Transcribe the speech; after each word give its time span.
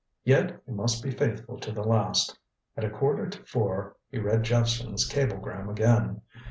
Yet 0.23 0.59
he 0.65 0.71
must 0.71 1.03
be 1.03 1.11
faithful 1.11 1.59
to 1.59 1.71
the 1.71 1.83
last. 1.83 2.39
At 2.75 2.83
a 2.83 2.89
quarter 2.89 3.29
to 3.29 3.43
four 3.43 3.97
he 4.09 4.17
read 4.17 4.41
Jephson's 4.41 5.05
cablegram 5.07 5.69
again. 5.69 6.21